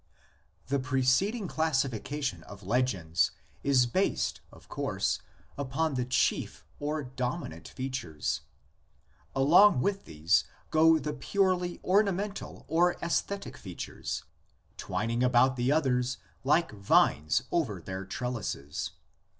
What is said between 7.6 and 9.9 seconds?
features. Along